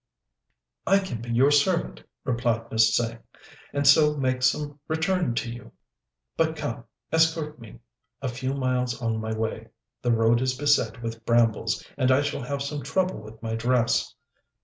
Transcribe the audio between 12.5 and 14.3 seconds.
some trouble with my dress."